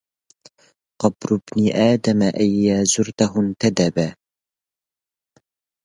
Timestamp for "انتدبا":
3.39-4.15